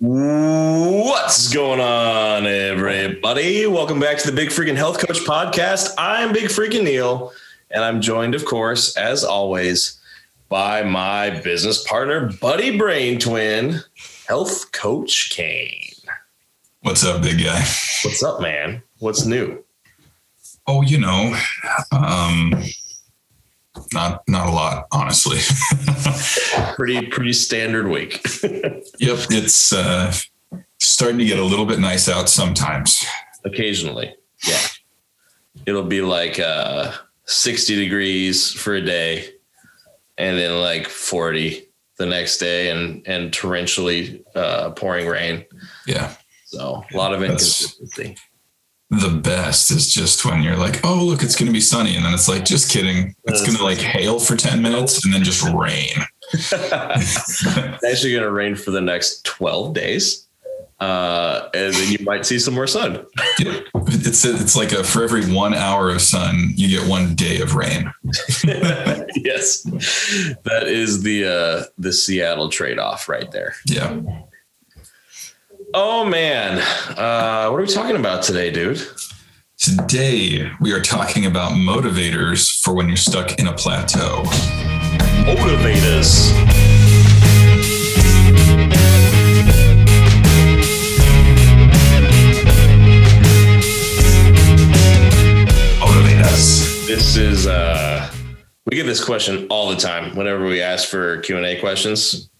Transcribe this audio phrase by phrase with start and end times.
[0.00, 3.66] What's going on, everybody?
[3.66, 5.92] Welcome back to the Big Freaking Health Coach Podcast.
[5.98, 7.32] I'm Big Freaking Neil,
[7.68, 10.00] and I'm joined, of course, as always,
[10.48, 13.80] by my business partner, buddy brain twin,
[14.28, 15.90] Health Coach Kane.
[16.82, 17.58] What's up, big guy?
[18.04, 18.84] What's up, man?
[19.00, 19.64] What's new?
[20.68, 21.36] Oh, you know,
[21.90, 22.54] um,
[23.92, 25.38] not not a lot, honestly.
[26.76, 28.22] pretty pretty standard week.
[28.98, 30.12] yep, it's uh,
[30.78, 33.04] starting to get a little bit nice out sometimes.
[33.44, 34.14] Occasionally,
[34.46, 34.60] yeah.
[35.66, 36.92] It'll be like uh,
[37.26, 39.28] 60 degrees for a day,
[40.16, 45.44] and then like 40 the next day, and and torrentially uh, pouring rain.
[45.86, 46.14] Yeah.
[46.46, 48.08] So a lot of inconsistency.
[48.08, 48.20] That's,
[48.90, 51.94] the best is just when you're like, oh, look, it's going to be sunny.
[51.94, 53.14] And then it's like, just kidding.
[53.24, 55.94] It's going to like hail for 10 minutes and then just rain.
[56.32, 60.28] it's actually going to rain for the next 12 days.
[60.80, 63.04] Uh, and then you might see some more sun.
[63.38, 67.56] it's it's like a for every one hour of sun, you get one day of
[67.56, 67.92] rain.
[68.44, 69.62] yes,
[70.44, 73.56] that is the uh, the Seattle trade off right there.
[73.66, 74.00] Yeah.
[75.74, 76.60] Oh man,
[76.96, 78.80] uh, what are we talking about today, dude?
[79.58, 84.22] Today we are talking about motivators for when you're stuck in a plateau.
[85.26, 86.32] Motivators.
[95.80, 96.86] Motivators.
[96.86, 98.10] This is uh
[98.64, 102.30] we get this question all the time whenever we ask for Q&A questions.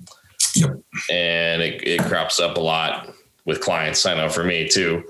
[0.55, 0.81] Yep.
[1.11, 3.15] And it, it crops up a lot
[3.49, 4.05] with clients.
[4.07, 5.03] I know for me too.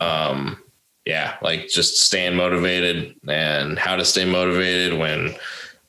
[0.00, 0.58] Um,
[1.04, 5.40] yeah, like just staying motivated and how to stay motivated when it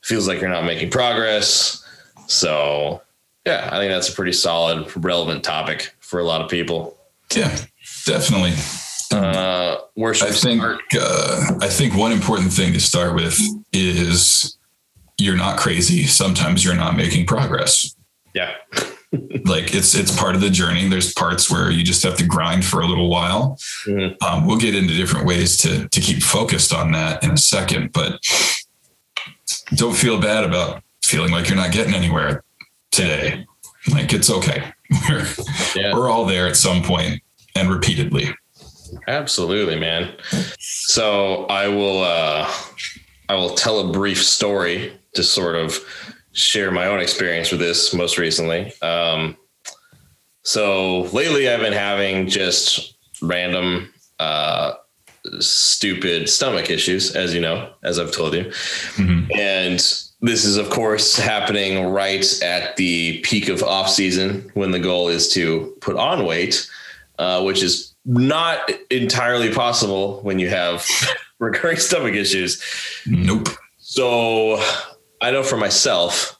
[0.02, 1.82] feels like you're not making progress.
[2.26, 3.00] So,
[3.46, 6.96] yeah, I think that's a pretty solid, relevant topic for a lot of people.
[7.34, 7.56] Yeah,
[8.04, 8.52] definitely.
[9.10, 13.40] Uh, where I think uh, I think one important thing to start with
[13.72, 14.58] is
[15.16, 16.04] you're not crazy.
[16.04, 17.96] Sometimes you're not making progress.
[18.34, 18.52] Yeah
[19.48, 20.88] like it's it's part of the journey.
[20.88, 23.58] There's parts where you just have to grind for a little while.
[23.86, 24.24] Mm-hmm.
[24.24, 27.92] Um, we'll get into different ways to to keep focused on that in a second,
[27.92, 28.20] but
[29.74, 32.44] don't feel bad about feeling like you're not getting anywhere
[32.90, 33.46] today.
[33.90, 34.72] Like it's okay.
[35.08, 35.26] We're
[35.76, 35.94] yeah.
[35.94, 37.20] we're all there at some point
[37.54, 38.34] and repeatedly.
[39.06, 40.14] Absolutely, man.
[40.58, 42.50] So I will uh
[43.28, 45.78] I will tell a brief story to sort of
[46.38, 48.72] share my own experience with this most recently.
[48.80, 49.36] Um,
[50.42, 54.74] so lately, I've been having just random, uh,
[55.40, 58.44] stupid stomach issues, as you know, as I've told you.
[58.44, 59.32] Mm-hmm.
[59.36, 59.78] And
[60.20, 65.08] this is, of course, happening right at the peak of off season when the goal
[65.08, 66.68] is to put on weight,
[67.18, 70.86] uh, which is not entirely possible when you have
[71.40, 72.62] recurring stomach issues.
[73.06, 73.48] Nope.
[73.78, 74.62] So
[75.20, 76.38] I know for myself,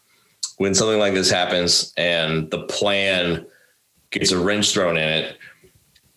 [0.58, 3.46] when something like this happens and the plan
[4.10, 5.36] gets a wrench thrown in it,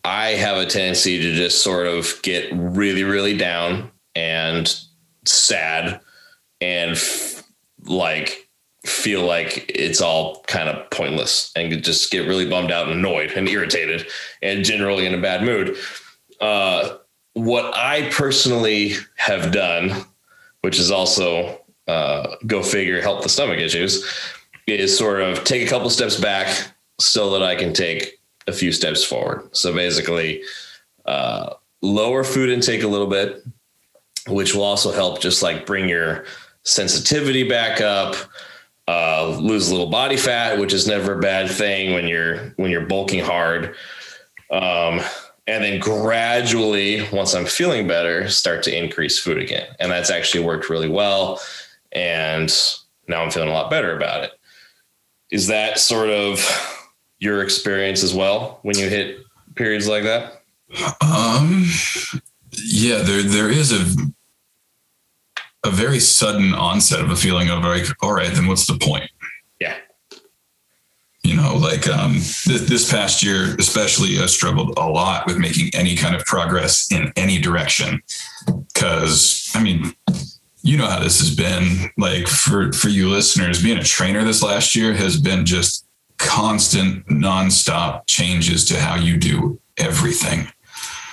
[0.04, 4.74] I have a tendency to just sort of get really, really down and
[5.24, 6.00] sad
[6.60, 7.44] and f-
[7.84, 8.48] like
[8.84, 13.30] feel like it's all kind of pointless and just get really bummed out and annoyed
[13.32, 14.08] and irritated
[14.42, 15.76] and generally in a bad mood.
[16.40, 16.96] Uh,
[17.34, 20.04] what I personally have done,
[20.62, 24.06] which is also uh, go figure, help the stomach issues,
[24.66, 28.72] is sort of take a couple steps back so that I can take a few
[28.72, 29.54] steps forward.
[29.56, 30.42] So basically,
[31.04, 33.42] uh, lower food intake a little bit,
[34.28, 36.24] which will also help just like bring your
[36.64, 38.14] sensitivity back up.
[38.88, 42.70] Uh, lose a little body fat, which is never a bad thing when you're when
[42.70, 43.76] you're bulking hard.
[44.50, 45.00] Um,
[45.46, 49.68] and then gradually, once I'm feeling better, start to increase food again.
[49.78, 51.40] And that's actually worked really well
[51.94, 52.52] and
[53.08, 54.32] now I'm feeling a lot better about it.
[55.30, 56.40] Is that sort of
[57.18, 59.18] your experience as well when you hit
[59.54, 60.42] periods like that?
[61.00, 61.66] Um,
[62.52, 63.84] yeah, there there is a
[65.64, 69.10] a very sudden onset of a feeling of like, all right, then what's the point?
[69.60, 69.76] Yeah.
[71.22, 75.70] You know, like um, th- this past year, especially, I struggled a lot with making
[75.72, 78.02] any kind of progress in any direction.
[78.74, 79.94] Because, I mean,
[80.62, 84.42] you know how this has been like for for you listeners being a trainer this
[84.42, 85.86] last year has been just
[86.18, 90.46] constant nonstop changes to how you do everything.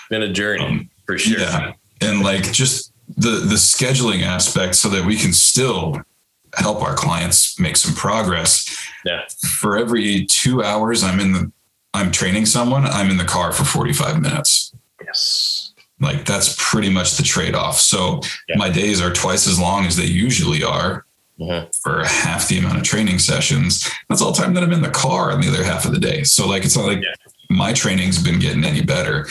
[0.10, 1.40] Been a journey um, for sure.
[1.40, 1.74] yeah.
[2.02, 6.00] And like just the the scheduling aspect so that we can still
[6.56, 8.88] help our clients make some progress.
[9.06, 9.22] Yeah.
[9.60, 11.52] For every two hours i'm in the
[11.94, 14.76] I'm training someone, I'm in the car for 45 minutes.
[15.04, 15.49] Yes.
[16.00, 17.80] Like that's pretty much the trade off.
[17.80, 18.56] So Yeah.
[18.58, 21.06] my days are twice as long as they usually are
[21.40, 21.68] Mhm.
[21.84, 23.88] for half the amount of training sessions.
[24.10, 26.24] That's all time that I'm in the car on the other half of the day.
[26.24, 27.14] So like it's not like Yeah.
[27.50, 29.28] my training's been getting any better.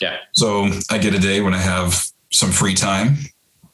[0.00, 0.16] Yeah.
[0.32, 3.18] So I get a day when I have some free time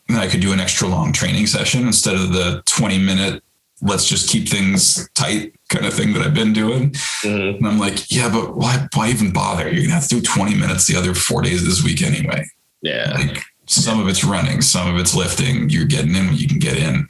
[0.08, 3.42] and I could do an extra long training session instead of the 20 minute,
[3.84, 6.90] let's just keep things tight kind of thing that I've been doing.
[7.22, 7.56] Mhm.
[7.58, 9.70] And I'm like, yeah, but why why even bother?
[9.70, 12.46] You're gonna have to do 20 minutes the other four days this week anyway.
[12.82, 13.12] Yeah.
[13.14, 15.68] Like some of it's running, some of it's lifting.
[15.70, 17.06] You're getting in when you can get in.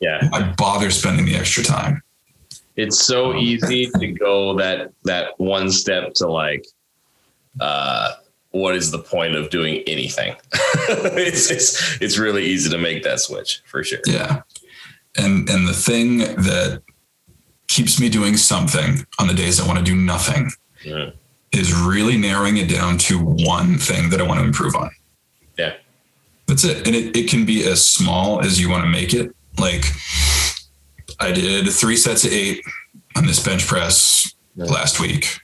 [0.00, 0.28] Yeah.
[0.32, 2.02] I bother spending the extra time.
[2.76, 6.66] It's so easy to go that that one step to like
[7.60, 8.12] uh
[8.50, 10.36] what is the point of doing anything?
[10.88, 14.00] it's it's it's really easy to make that switch for sure.
[14.06, 14.42] Yeah.
[15.16, 16.82] And and the thing that
[17.68, 20.50] keeps me doing something on the days I want to do nothing
[20.84, 21.12] Mhm.
[21.52, 24.90] is really narrowing it down to one thing that I want to improve on.
[25.58, 25.74] Yeah.
[26.46, 26.86] That's it.
[26.86, 29.34] And it, it can be as small as you want to make it.
[29.58, 29.84] Like
[31.20, 32.62] I did three sets of eight
[33.16, 34.64] on this bench press Yeah.
[34.66, 35.40] last week.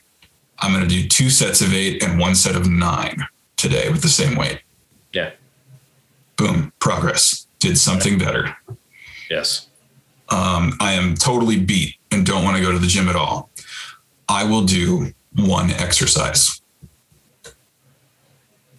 [0.59, 3.25] I'm going to do two sets of eight and one set of nine
[3.57, 4.61] today with the same weight.
[5.13, 5.31] Yeah.
[6.37, 6.73] Boom.
[6.81, 7.47] Progress.
[7.61, 8.55] Did something better.
[9.31, 9.69] Yes.
[10.29, 13.49] Um, I am totally beat and don't want to go to the gym at all.
[14.29, 16.61] I will do one exercise.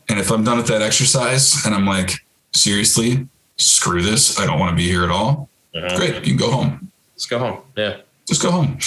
[0.09, 2.12] And if I'm done with that exercise and I'm like,
[2.53, 3.27] seriously,
[3.57, 5.95] screw this, I don't want to be here at all, Mhm.
[5.95, 6.92] great, you can go home.
[7.15, 7.62] Let's go home.
[7.77, 7.98] Yeah.
[8.27, 8.77] Just go home.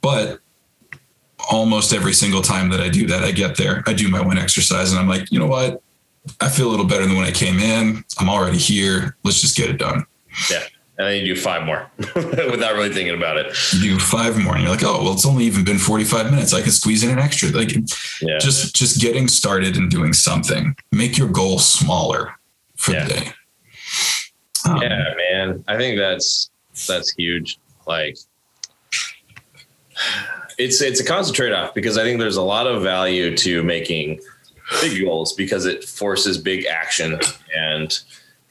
[0.00, 0.40] But
[1.50, 4.36] almost every single time that I do that, I get there, I do my one
[4.38, 5.80] exercise and I'm like, you know what?
[6.40, 8.04] I feel a little better than when I came in.
[8.18, 9.16] I'm already here.
[9.22, 10.04] Let's just get it done.
[10.50, 10.64] Yeah.
[10.98, 13.56] And then you do five more without really thinking about it.
[13.74, 16.52] You do five more and you're like, oh, well, it's only even been 45 minutes.
[16.52, 17.50] I can squeeze in an extra.
[17.50, 17.70] Like
[18.20, 18.38] Yeah.
[18.38, 20.74] just just getting started and doing something.
[20.90, 22.34] Make your goal smaller
[22.76, 23.04] for Yeah.
[23.06, 23.32] the day.
[24.68, 25.64] Um, yeah, man.
[25.68, 26.50] I think that's
[26.88, 27.58] that's huge.
[27.86, 28.16] Like
[30.58, 34.20] it's it's a constant trade-off because I think there's a lot of value to making
[34.80, 37.18] big goals because it forces big action
[37.56, 37.98] and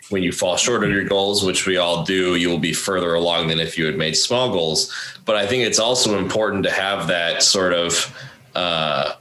[0.09, 3.13] when you fall short of your goals, which we all do, you will be further
[3.13, 4.93] along than if you had made small goals.
[5.25, 8.17] But I think it's also important to have that sort of
[8.55, 9.13] uh,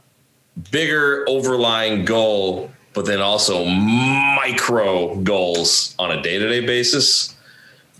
[0.71, 7.35] bigger overlying goal, but then also micro goals on a day to day basis.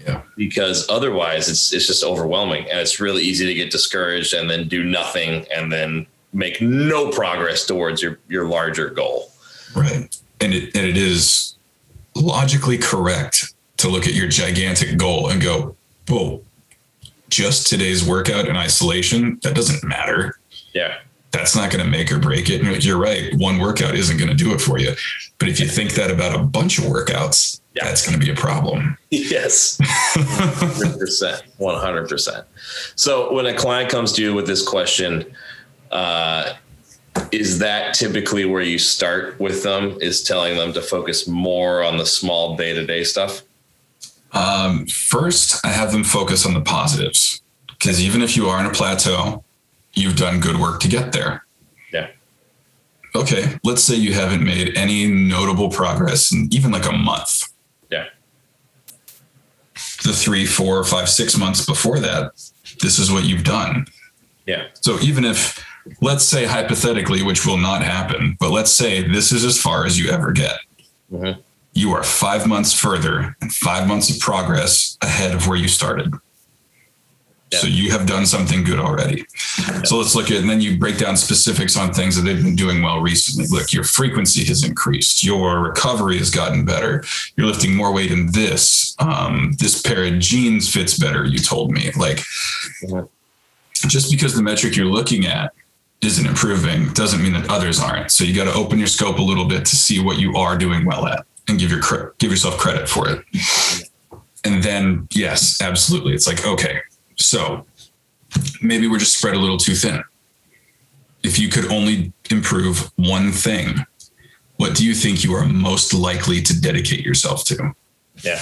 [0.05, 0.21] Yeah.
[0.37, 4.67] Because otherwise, it's it's just overwhelming, and it's really easy to get discouraged and then
[4.67, 9.31] do nothing, and then make no progress towards your your larger goal.
[9.75, 10.15] Right.
[10.39, 11.56] And it and it is
[12.21, 15.75] logically correct to look at your gigantic goal and go,
[16.07, 16.41] whoa,
[17.29, 20.39] just today's workout in isolation, that doesn't matter.
[20.73, 20.99] Yeah.
[21.31, 22.61] That's not going to make or break it.
[22.61, 23.33] And You're right.
[23.35, 24.93] One workout isn't going to do it for you.
[25.39, 27.83] But if you think that about a bunch of workouts, Yeah.
[27.85, 28.97] that's going to be a problem.
[29.11, 29.77] Yes.
[30.15, 31.41] 100%.
[31.59, 32.43] 100%.
[32.95, 35.25] So when a client comes to you with this question,
[35.91, 36.53] uh,
[37.31, 39.97] is that typically where you start with them?
[40.01, 43.43] Is telling them to focus more on the small day to day stuff?
[44.33, 48.65] Um, first, I have them focus on the positives because even if you are in
[48.65, 49.43] a plateau,
[49.93, 51.45] you've done good work to get there.
[51.91, 52.09] Yeah.
[53.15, 57.43] Okay, let's say you haven't made any notable progress in even like a month.
[57.89, 58.05] Yeah.
[60.03, 62.33] The three, four, five, six months before that,
[62.81, 63.87] this is what you've done.
[64.45, 64.67] Yeah.
[64.81, 65.63] So even if,
[66.01, 69.97] let's say hypothetically, which will not happen, but let's say this is as far as
[69.99, 70.57] you ever get.
[71.11, 71.37] Mhm.
[71.73, 76.13] You are five months further and five months of progress ahead of where you started.
[77.51, 77.59] Yeah.
[77.59, 79.25] So you have done something good already.
[79.85, 82.57] So let's look at, and then you break down specifics on things that they've been
[82.57, 83.47] doing well recently.
[83.47, 87.05] Look, your frequency has increased, your recovery has gotten better,
[87.37, 88.95] you're lifting more weight in this.
[88.99, 91.89] Um, this pair of jeans fits better, you told me.
[91.95, 92.21] Like,
[92.83, 93.07] Mhm.
[93.87, 95.53] just because the metric you're looking at
[96.01, 98.11] isn't improving doesn't mean that others aren't.
[98.11, 100.57] So you got to open your scope a little bit to see what you are
[100.57, 103.23] doing well at and give your give yourself credit for it.
[104.43, 106.13] And then yes, absolutely.
[106.13, 106.81] It's like okay,
[107.15, 107.65] so
[108.61, 110.03] maybe we're just spread a little too thin.
[111.23, 113.85] If you could only improve one thing,
[114.57, 117.73] what do you think you are most likely to dedicate yourself to?
[118.23, 118.41] Yeah.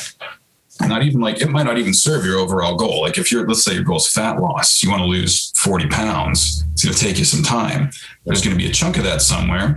[0.81, 3.01] not even like it might not even serve your overall goal.
[3.01, 5.87] Like if you're, let's say your goal is fat loss, you want to lose 40
[5.87, 7.89] pounds, going to take you some time.
[8.25, 9.75] There's going to be a chunk of that somewhere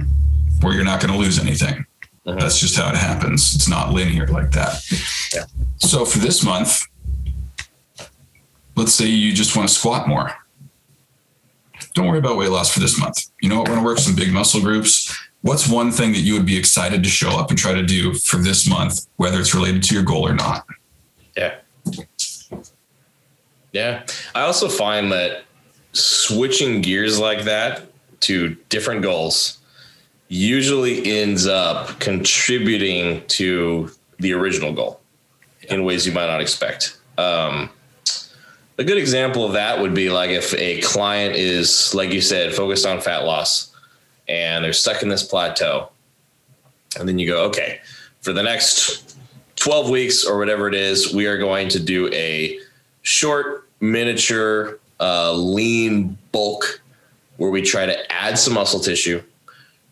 [0.61, 1.85] where you're not going to lose anything.
[2.27, 2.38] Mhm.
[2.41, 3.55] That's just how it happens.
[3.55, 4.83] It's not linear like that.
[5.35, 5.45] Yeah.
[5.79, 6.83] So for this month,
[8.77, 10.33] let's say you just want to squat more.
[11.95, 13.19] don't worry about weight loss for this month.
[13.41, 13.69] You know what?
[13.69, 15.12] We're going to work some big muscle groups.
[15.43, 18.15] What's one thing that you would be excited to show up and try to do
[18.15, 20.65] for this month, whether it's related to your goal or not?
[21.37, 21.57] Yeah.
[23.73, 24.05] Yeah.
[24.35, 25.45] I also find that
[25.99, 27.83] switching gears like that
[28.21, 29.59] to different goals
[30.28, 35.00] usually ends up contributing to the original goal
[35.71, 36.99] in ways you might not expect.
[37.17, 37.71] Um,
[38.78, 42.55] a good example of that would be like if a client is, like you said,
[42.55, 43.75] focused on fat loss
[44.28, 45.90] and they're stuck in this plateau.
[46.99, 47.81] And then you go, okay,
[48.21, 49.17] for the next
[49.57, 52.59] 12 weeks or whatever it is, we are going to do a
[53.02, 56.81] short, miniature, uh, lean bulk
[57.37, 59.23] where we try to add some muscle tissue,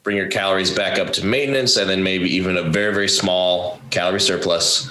[0.03, 3.81] bring your calories back up to maintenance, and then maybe even a very, very small
[3.91, 4.91] calorie surplus.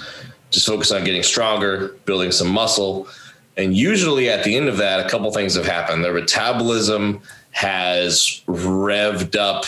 [0.50, 3.08] Just focus on getting stronger, building some muscle.
[3.56, 6.04] And usually at the end of that, a couple things have happened.
[6.04, 7.20] Their metabolism
[7.50, 9.64] has revved up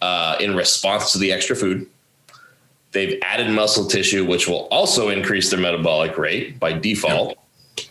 [0.00, 1.86] uh, in response to the extra food.
[2.92, 7.38] They've added muscle tissue, which will also increase their metabolic rate by default.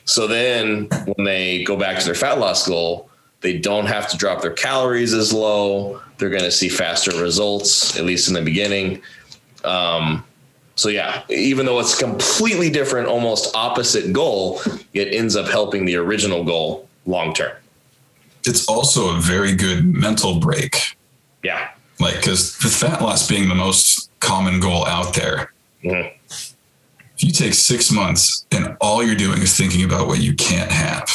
[0.05, 3.09] So then when they go back to their fat loss goal,
[3.41, 6.01] they don't have to drop their calories as low.
[6.17, 9.01] They're going to see faster results, at least in the beginning.
[9.63, 10.23] Um,
[10.75, 14.61] so yeah, even though it's completely different, almost opposite goal,
[14.93, 17.51] it ends up helping the original goal long term.
[18.45, 20.95] It's also a very good mental break.
[21.43, 21.69] Yeah.
[21.99, 25.51] Like, because with fat loss being the most common goal out there,
[25.83, 26.11] Mhm.
[27.21, 30.71] If you take six months and all you're doing is thinking about what you can't
[30.71, 31.07] have,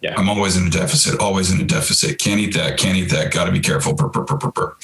[0.00, 0.14] Yeah.
[0.18, 2.18] I'm always in a deficit, always in a deficit.
[2.18, 3.92] Can't eat that, can't eat that, got to be careful.
[3.92, 4.74] Burr, burr, burr.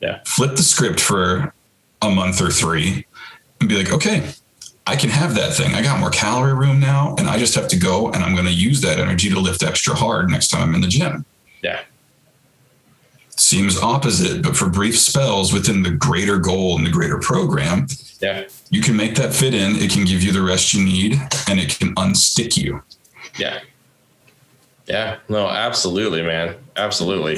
[0.00, 0.20] Yeah.
[0.26, 1.54] Flip the script for
[2.02, 3.06] a month or three
[3.60, 4.32] and be like, okay,
[4.86, 5.74] I can have that thing.
[5.74, 8.46] I got more calorie room now, and I just have to go and I'm going
[8.46, 11.24] to use that energy to lift extra hard next time I'm in the gym.
[11.62, 11.80] Yeah.
[13.38, 17.86] Seems opposite, but for brief spells within the greater goal and the greater program,
[18.20, 18.44] Yeah.
[18.70, 19.76] you can make that fit in.
[19.76, 22.82] It can give you the rest you need and it can unstick you.
[23.38, 23.60] Yeah.
[24.86, 25.16] Yeah.
[25.28, 26.54] No, absolutely, man.
[26.76, 27.34] Absolutely.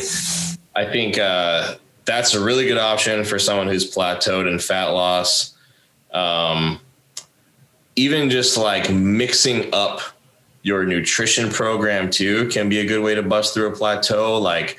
[0.77, 1.75] I think uh,
[2.05, 5.55] that's a really good option for someone who's plateaued in fat loss.
[6.13, 6.79] Um,
[7.97, 10.01] even just like mixing up
[10.63, 14.39] your nutrition program too can be a good way to bust through a plateau.
[14.39, 14.79] Like,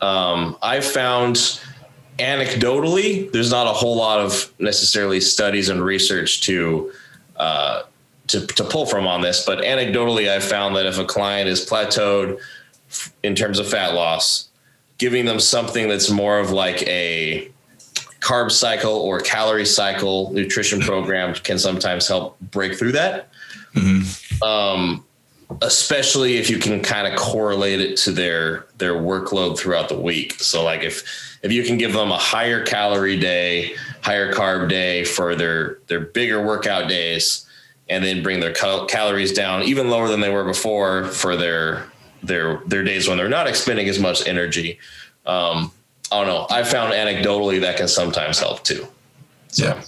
[0.00, 1.60] um, I've found
[2.18, 6.92] anecdotally, there's not a whole lot of necessarily studies and research to
[7.36, 7.82] uh,
[8.28, 11.64] to, to pull from on this, but anecdotally, I've found that if a client is
[11.64, 12.40] plateaued
[13.22, 14.48] in terms of fat loss,
[14.98, 17.50] giving them something that's more of like a
[18.20, 23.28] carb cycle or calorie cycle nutrition program can sometimes help break through that.
[24.42, 25.04] Um,
[25.62, 30.34] especially if you can kind of correlate it to their their workload throughout the week.
[30.34, 31.04] So like if
[31.42, 36.00] if you can give them a higher calorie day, higher carb day for their their
[36.00, 37.46] bigger workout days,
[37.88, 41.86] and then bring their cal- calories down even lower than they were before for their
[42.22, 44.78] their their days when they're not expending as much energy.
[45.26, 45.70] Um,
[46.10, 46.46] I don't know.
[46.50, 48.86] I found anecdotally that can sometimes help too.
[49.54, 49.82] Yeah.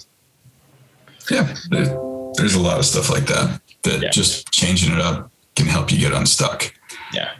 [1.31, 1.53] Yeah.
[1.69, 4.09] There's a lot of stuff like that that Yeah.
[4.09, 6.73] just changing it up can help you get unstuck.
[7.13, 7.31] Yeah.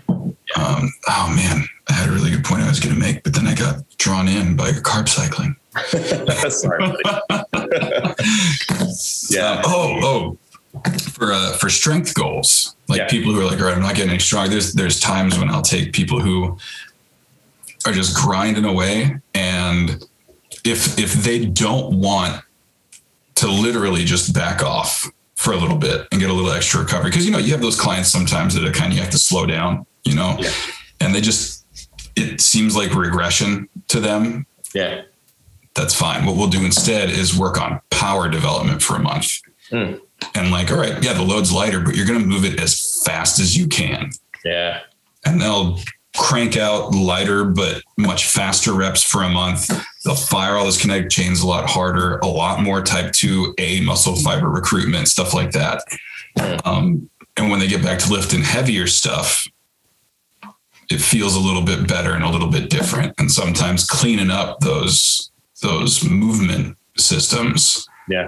[0.55, 3.33] Um, oh man, I had a really good point I was going to make, but
[3.33, 5.55] then I got drawn in by your carb cycling.
[6.49, 6.93] Sorry.
[9.29, 9.51] Yeah.
[9.51, 10.37] Um, oh, oh,
[11.13, 13.07] for uh, for strength goals, like Yeah.
[13.07, 14.49] people who are like, all right, I'm not getting any stronger.
[14.49, 16.57] There's there's times when I'll take people who
[17.85, 20.03] are just grinding away, and
[20.65, 22.41] if if they don't want
[23.35, 27.09] to literally just back off for a little bit and get a little extra recovery,
[27.09, 29.17] because you know you have those clients sometimes that are kind of you have to
[29.17, 30.51] slow down, you know, Yeah.
[30.99, 31.65] and they just
[32.17, 35.03] it seems like regression to them Yeah.
[35.75, 36.25] that's fine.
[36.25, 39.27] What we'll do instead is work on power development for a month.
[39.69, 39.93] Hmm.
[40.35, 43.01] And like, all right, yeah, the load's lighter, but you're going to move it as
[43.05, 44.09] fast as you can.
[44.43, 44.81] Yeah.
[45.25, 45.79] And they'll
[46.17, 49.69] crank out lighter, but much faster reps for a month.
[50.03, 54.15] They'll fire all those kinetic chains a lot harder, a lot more type 2A muscle
[54.15, 55.83] fiber recruitment, stuff like that.
[56.63, 59.45] Um, and when they get back to lifting heavier stuff,
[60.89, 63.13] it feels a little bit better and a little bit different.
[63.19, 68.27] And sometimes cleaning up those those movement systems Yeah.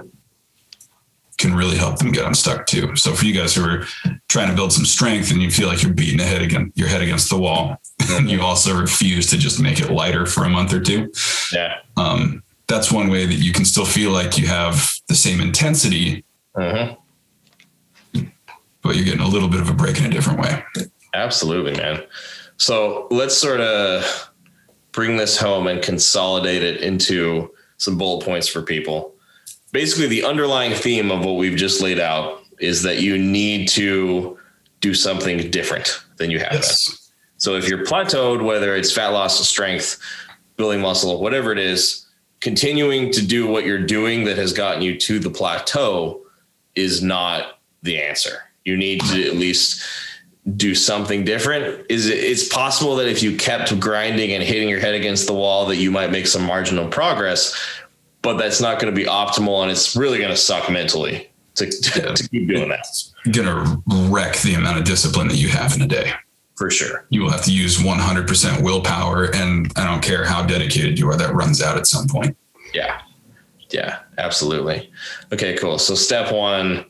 [1.42, 2.96] Can really help them get unstuck too.
[2.96, 3.84] So for you guys who are
[4.28, 6.88] trying to build some strength and you feel like you're beating a head against your
[6.88, 7.76] head against the wall,
[8.10, 11.12] and you also refuse to just make it lighter for a month or two,
[11.52, 11.74] Yeah.
[11.98, 16.24] um, that's one way that you can still feel like you have the same intensity,
[16.56, 16.94] hmm
[18.82, 20.60] but you're getting a little bit of a break in a different way.
[21.14, 22.02] Absolutely, man.
[22.56, 24.30] So let's sort of
[24.90, 29.11] bring this home and consolidate it into some bullet points for people.
[29.72, 34.38] Basically, the underlying theme of what we've just laid out is that you need to
[34.80, 36.52] do something different than you have.
[36.52, 37.10] Yes.
[37.38, 39.98] So if you're plateaued, whether it's fat loss, strength,
[40.56, 42.06] building muscle, whatever it is,
[42.40, 46.20] continuing to do what you're doing that has gotten you to the plateau
[46.74, 48.44] is not the answer.
[48.64, 49.82] You need to at least
[50.56, 51.86] do something different.
[51.88, 55.34] Is it, it's possible that if you kept grinding and hitting your head against the
[55.34, 57.56] wall that you might make some marginal progress,
[58.22, 61.66] but that's not going to be optimal and it's really going to suck mentally to,
[61.70, 62.86] to, to keep doing that.
[63.30, 66.12] Gonna wreck the amount of discipline that you have in a day.
[66.56, 67.06] For sure.
[67.10, 71.16] You will have to use 100% willpower, and I don't care how dedicated you are,
[71.16, 72.36] that runs out at some point.
[72.74, 73.00] Yeah.
[73.70, 74.90] Yeah, absolutely.
[75.32, 75.78] Okay, cool.
[75.78, 76.84] So step one,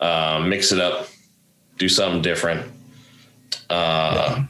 [0.00, 1.08] uh, mix it up,
[1.78, 2.70] do something different.
[3.70, 4.44] Uh,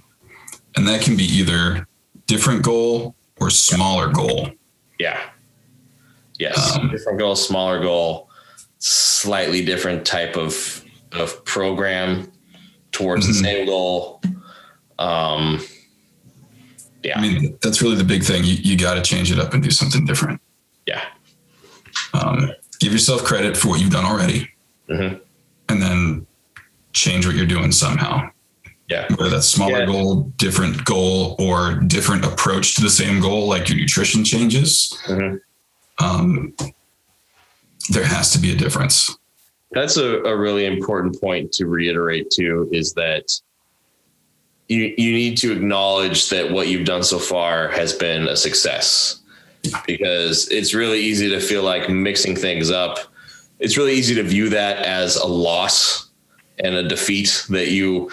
[0.76, 1.86] And that can be either
[2.26, 4.50] different goal or smaller goal.
[4.98, 5.20] yeah.
[6.38, 6.76] Yes.
[6.76, 8.30] Um, different goal, smaller goal,
[8.78, 12.30] slightly different type of of program
[12.92, 13.42] towards the Mhm.
[13.42, 14.20] same goal.
[14.98, 15.64] Um,
[17.02, 17.18] yeah.
[17.18, 18.44] I mean, that's really the big thing.
[18.44, 20.40] You, you got to change it up and do something different.
[20.86, 21.02] yeah.
[22.12, 24.50] Um, give yourself credit for what you've done already,
[24.90, 25.20] Mhm.
[25.70, 26.26] and then
[26.92, 28.28] change what you're doing somehow.
[28.88, 29.06] Yeah.
[29.14, 29.86] Whether that's smaller Yeah.
[29.86, 34.92] goal, different goal, or different approach to the same goal, like your nutrition changes.
[35.06, 35.40] Mhm.
[35.98, 36.54] Um,
[37.90, 39.16] there has to be a difference.
[39.72, 43.40] That's a, a really important point to reiterate too, is that
[44.68, 49.20] you you need to acknowledge that what you've done so far has been a success.
[49.84, 52.98] Because it's really easy to feel like mixing things up.
[53.58, 56.10] It's really easy to view that as a loss
[56.60, 58.10] and a defeat that you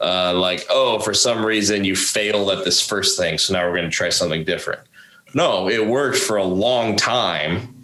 [0.00, 3.36] uh, like, oh, for some reason you failed at this first thing.
[3.36, 4.80] So now we're going to try something different.
[5.34, 7.74] No, it worked for a long time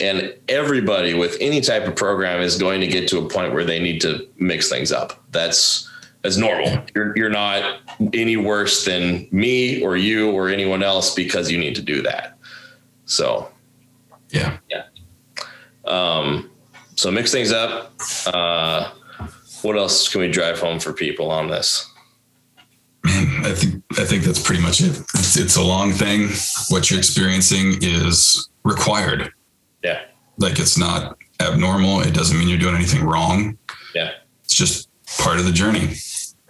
[0.00, 3.64] and everybody with any type of program is going to get to a point where
[3.64, 5.22] they need to mix things up.
[5.30, 5.90] That's
[6.22, 6.82] that's normal.
[6.94, 7.80] You're you're not
[8.12, 12.38] any worse than me or you or anyone else because you need to do that.
[13.04, 13.48] So
[14.30, 14.58] Yeah.
[15.84, 16.50] um,
[16.96, 17.92] so mix things up.
[18.26, 18.90] Uh,
[19.62, 21.90] what else can we drive home for people on this?
[23.04, 24.98] Man, I think I think that's pretty much it.
[25.14, 26.28] It's, it's a long thing.
[26.70, 29.30] What you're experiencing is required.
[29.82, 30.02] Yeah.
[30.38, 32.00] Like it's not abnormal.
[32.00, 33.58] It doesn't mean you're doing anything wrong.
[33.94, 34.12] Yeah.
[34.44, 34.88] It's just
[35.18, 35.94] part of the journey.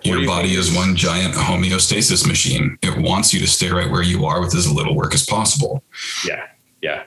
[0.05, 2.79] Your you body is- one giant homeostasis machine.
[2.83, 5.83] It wants you to stay right where you are with as little work as possible.
[6.27, 6.47] Yeah.
[6.83, 7.05] Yeah.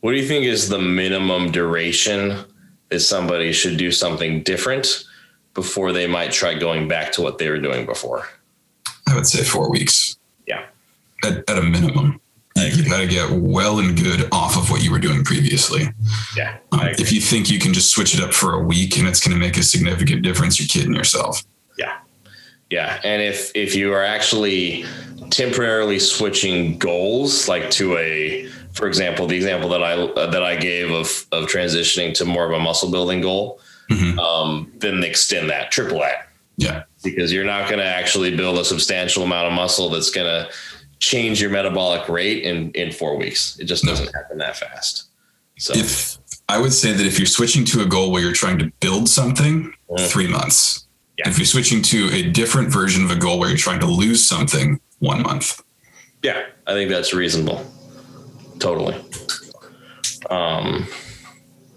[0.00, 2.44] What do you think is the minimum duration
[2.88, 5.04] that somebody should do something different
[5.54, 8.28] before they might try going back to what they were doing before?
[9.08, 10.16] I would say four weeks.
[10.46, 10.66] Yeah.
[11.24, 12.20] At, at a minimum.
[12.56, 15.88] You got to get well and good off of what you were doing previously.
[16.36, 16.58] Yeah.
[16.72, 19.24] Um, if you think you can just switch it up for a week and it's
[19.24, 21.44] going to make a significant difference, you're kidding yourself.
[21.78, 21.98] Yeah,
[22.68, 23.00] Yeah.
[23.04, 24.84] and if if you are actually
[25.30, 29.94] temporarily switching goals, like to a, for example, the example that I
[30.30, 34.18] that I gave of of transitioning to more of a muscle building goal, Mhm.
[34.18, 36.82] um, then extend that, triple that, Yeah.
[37.02, 40.50] Because you're not going to actually build a substantial amount of muscle that's going to
[41.00, 43.58] change your metabolic rate in in four weeks.
[43.60, 45.04] It just doesn't happen that fast.
[45.58, 48.58] So If I would say that if you're switching to a goal where you're trying
[48.58, 50.06] to build something, Mm.
[50.08, 50.86] three months.
[51.18, 51.28] Yeah.
[51.30, 54.28] If you're switching to a different version of a goal where you're trying to lose
[54.28, 55.62] something, one month.
[56.22, 57.64] Yeah, I think that's reasonable.
[58.58, 58.94] Totally.
[60.30, 60.86] Um,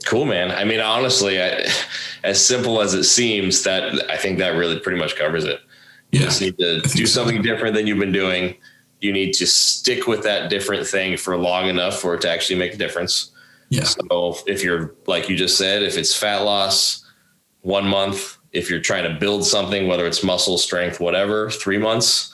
[0.06, 0.52] cool, man.
[0.52, 1.68] I mean, honestly, I,
[2.24, 5.60] as simple as it seems, that I think that really pretty much covers it.
[6.12, 6.26] You Yeah.
[6.26, 7.22] just need to do so.
[7.22, 8.56] something different than you've been doing.
[9.00, 12.60] You need to stick with that different thing for long enough for it to actually
[12.60, 13.32] make a difference.
[13.70, 13.84] Yeah.
[13.86, 17.04] So if you're like you just said, if it's fat loss,
[17.62, 18.38] one month.
[18.52, 22.34] If you're trying to build something, whether it's muscle strength, whatever, three months,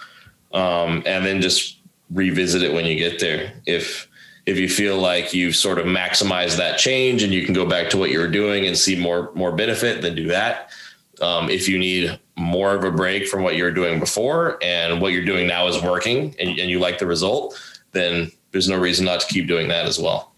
[0.52, 1.78] um, and then just
[2.12, 3.54] revisit it when you get there.
[3.68, 4.08] If
[4.48, 7.90] if you feel like you've sort of maximized that change and you can go back
[7.90, 10.72] to what you were doing and see more more benefit, then do that.
[11.22, 15.02] Um, if you need more of a break from what you were doing before and
[15.02, 17.60] what you're doing now is working and, and you like the result,
[17.92, 20.34] then there's no reason not to keep doing that as well.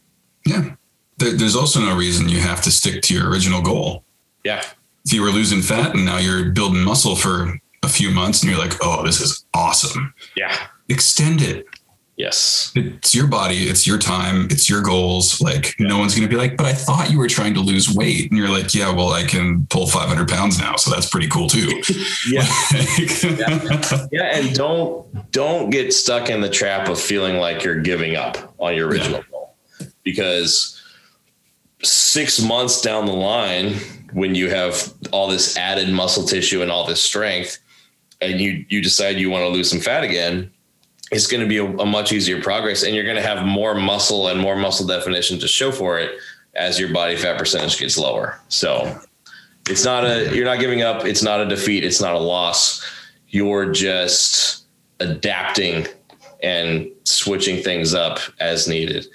[0.46, 0.76] Yeah.
[1.18, 4.06] There, there's also no reason you have to stick to your original goal.
[4.44, 4.64] Yeah.
[5.06, 8.50] If you were losing fat and now you're building muscle for a few months and
[8.50, 10.14] you're like, oh, this is awesome.
[10.36, 10.56] Yeah.
[10.88, 11.68] Extend it.
[12.20, 12.74] Yes.
[12.76, 15.40] It's your body, it's your time, it's your goals.
[15.40, 17.90] Like no one's going to be like, but I thought you were trying to lose
[17.90, 18.30] weight.
[18.30, 20.76] And you're like, yeah, well, I can pull 500 pounds now.
[20.76, 21.82] So that's pretty cool too.
[22.30, 22.46] Yeah.
[23.00, 24.08] yeah.
[24.12, 24.38] yeah.
[24.38, 28.76] And don't, don't get stuck in the trap of feeling like you're giving up on
[28.76, 29.26] your original yeah.
[29.32, 29.56] goal
[30.04, 30.82] because
[31.82, 33.76] six months down the line,
[34.12, 37.58] when you have all this added muscle tissue and all this strength,
[38.20, 40.52] and you, you decide you want to lose some fat again,
[41.12, 43.74] it's going to be a, a, much easier progress and you're going to have more
[43.74, 46.20] muscle and more muscle definition to show for it
[46.56, 48.40] as your body fat percentage gets lower.
[48.48, 49.00] So
[49.68, 51.06] it's not a, you're not giving up.
[51.06, 51.84] It's not a defeat.
[51.84, 52.86] It's not a loss.
[53.28, 54.66] You're just
[55.00, 55.88] adapting
[56.44, 59.08] and switching things up as needed.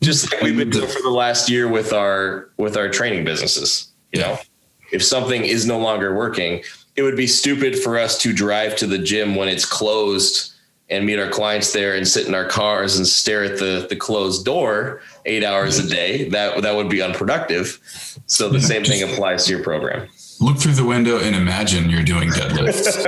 [0.00, 3.92] Just like we've been doing for the last year with our, with our training businesses,
[4.12, 4.38] you know,
[4.92, 6.62] if something is no longer working,
[6.96, 10.54] it would be stupid for us to drive to the gym when it's closed
[10.90, 13.96] and meet our clients there and sit in our cars and stare at the the
[13.96, 17.78] closed door eight hours a day that that would be unproductive.
[18.26, 20.08] So the same thing applies to your program.
[20.40, 23.02] Look through the window and imagine you're doing deadlifts.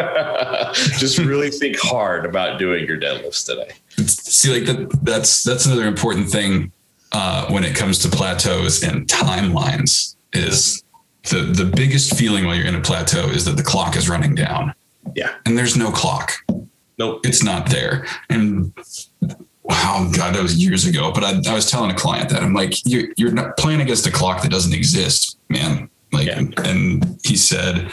[0.98, 3.72] Just really think hard about doing your deadlifts today.
[4.06, 6.72] See like that that's that's another important thing
[7.12, 10.82] uh, when it comes to plateaus and timelines is
[11.30, 14.34] the the biggest feeling while you're in a plateau is that the clock is running
[14.34, 14.74] down.
[15.14, 15.34] Yeah.
[15.46, 16.32] And there's no clock
[17.00, 17.24] Nope.
[17.24, 18.06] It's not there.
[18.28, 18.74] And
[19.62, 21.10] wow, God, that was years ago.
[21.10, 24.06] But I, I was telling a client that I'm like, you're, you're not playing against
[24.06, 25.88] a clock that doesn't exist, man.
[26.12, 26.42] Like, yeah.
[26.58, 27.90] and he said,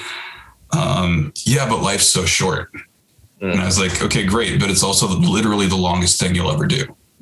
[0.78, 2.70] um, yeah, but life's so short.
[3.42, 3.54] Mm.
[3.54, 4.60] And I was like, okay, great.
[4.60, 6.84] But it's also literally the longest thing you'll ever do.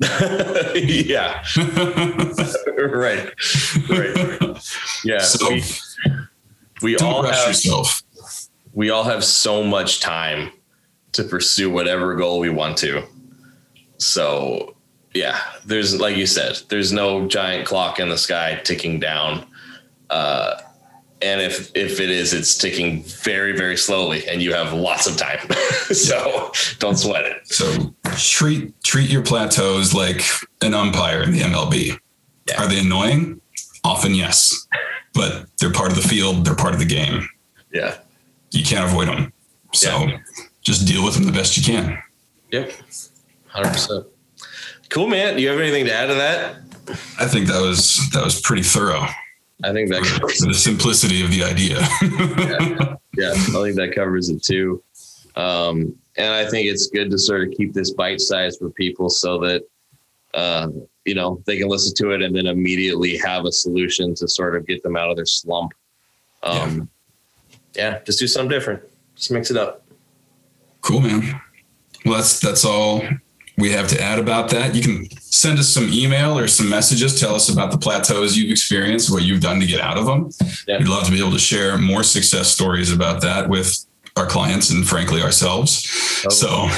[0.74, 1.44] yeah.
[2.76, 3.32] right.
[3.88, 4.58] Right.
[5.04, 5.20] Yeah.
[5.20, 5.62] So we,
[6.82, 8.02] we all have, yourself.
[8.72, 10.50] we all have so much time
[11.16, 13.02] to pursue whatever goal we want to.
[13.98, 14.76] So,
[15.14, 19.46] yeah, there's like you said, there's no giant clock in the sky ticking down.
[20.10, 20.60] Uh,
[21.22, 25.16] and if if it is, it's ticking very very slowly, and you have lots of
[25.16, 25.50] time.
[25.92, 27.46] so don't sweat it.
[27.48, 30.22] So treat treat your plateaus like
[30.60, 31.98] an umpire in the MLB.
[32.48, 32.62] Yeah.
[32.62, 33.40] Are they annoying?
[33.82, 34.66] Often, yes,
[35.14, 36.44] but they're part of the field.
[36.44, 37.26] They're part of the game.
[37.72, 37.96] Yeah,
[38.50, 39.32] you can't avoid them.
[39.72, 40.06] So.
[40.06, 40.18] Yeah
[40.66, 41.96] just deal with them the best you can.
[42.50, 42.72] Yep.
[43.54, 44.06] 100%.
[44.88, 45.36] Cool, man.
[45.36, 46.56] Do you have anything to add to that?
[47.20, 49.06] I think that was that was pretty thorough.
[49.64, 51.78] I think that covers the simplicity of the idea.
[52.02, 52.96] yeah.
[53.16, 54.82] yeah, I think that covers it too.
[55.36, 59.08] Um, and I think it's good to sort of keep this bite size for people
[59.08, 59.62] so that
[60.34, 60.68] uh,
[61.04, 64.56] you know they can listen to it and then immediately have a solution to sort
[64.56, 65.72] of get them out of their slump.
[66.42, 66.88] Um,
[67.74, 67.92] yeah.
[67.92, 68.82] yeah, just do something different.
[69.16, 69.85] Just mix it up.
[70.86, 71.40] Cool, man.
[72.04, 73.02] Well, that's that's all
[73.58, 74.74] we have to add about that.
[74.74, 77.18] You can send us some email or some messages.
[77.18, 80.30] Tell us about the plateaus you've experienced, what you've done to get out of them.
[80.68, 83.84] We'd love to be able to share more success stories about that with
[84.16, 86.22] our clients and frankly ourselves.
[86.24, 86.34] Okay.
[86.34, 86.68] So,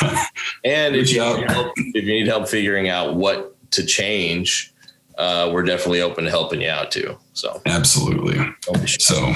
[0.64, 4.72] and if you, help, if you need help figuring out what to change,
[5.18, 7.18] uh, we're definitely open to helping you out too.
[7.34, 8.38] So, absolutely.
[8.86, 9.34] So,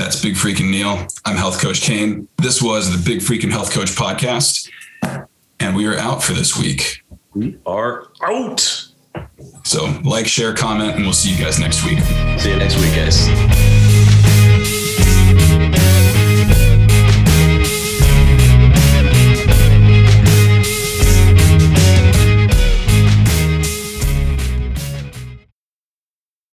[0.00, 1.06] that's Big Freaking Neil.
[1.26, 2.26] I'm Health Coach Kane.
[2.38, 4.70] This was the Big Freaking Health Coach podcast,
[5.60, 7.04] and we are out for this week.
[7.34, 8.86] We are out.
[9.64, 11.98] So, like, share, comment, and we'll see you guys next week.
[12.38, 13.69] See you next week, guys.